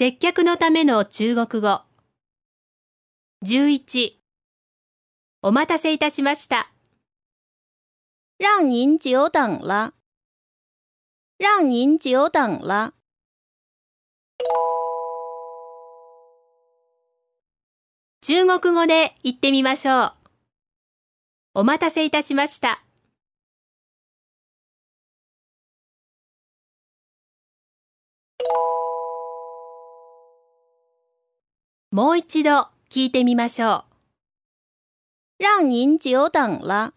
[0.00, 1.82] 接客のための中国語。
[3.44, 4.12] 11
[5.42, 6.72] お待たせいたしました。
[8.38, 9.94] 让您久等了，
[11.36, 12.94] 让您久等了。
[18.20, 20.12] 中国語で言ってみましょう。
[21.54, 22.84] お待たせいたしました。
[31.90, 33.84] もう一度聞いてみましょう。
[35.38, 36.92] 让您久等了，